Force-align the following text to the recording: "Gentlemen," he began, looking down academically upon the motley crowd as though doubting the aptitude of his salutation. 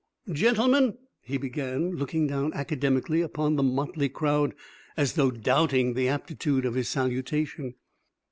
"Gentlemen," 0.31 0.97
he 1.19 1.37
began, 1.37 1.91
looking 1.91 2.25
down 2.25 2.53
academically 2.53 3.21
upon 3.21 3.55
the 3.55 3.61
motley 3.61 4.09
crowd 4.09 4.55
as 4.97 5.13
though 5.13 5.29
doubting 5.29 5.93
the 5.93 6.07
aptitude 6.09 6.65
of 6.65 6.73
his 6.73 6.89
salutation. 6.89 7.75